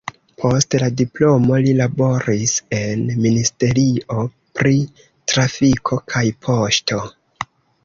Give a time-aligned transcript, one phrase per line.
[0.43, 4.25] Post la diplomo li laboris en ministerio
[4.61, 4.75] pri
[5.35, 7.07] trafiko kaj poŝto.